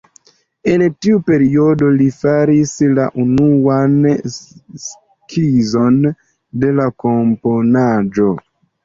En 0.75 0.83
tiu 1.05 1.17
periodo 1.25 1.89
li 1.97 2.07
faris 2.21 2.71
la 2.99 3.05
unuan 3.23 3.93
skizon 4.85 6.01
de 6.65 6.73
la 6.79 6.89
komponaĵo. 7.05 8.27